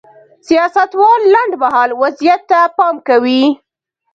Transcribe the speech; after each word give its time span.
سیاستوال 0.47 1.21
لنډ 1.33 1.51
مهال 1.61 1.89
وضعیت 2.01 2.41
ته 2.49 2.59
پام 2.77 2.95
کوي. 3.07 3.43